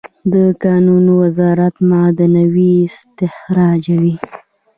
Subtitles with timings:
[0.33, 4.15] د کانونو وزارت معدنونه استخراجوي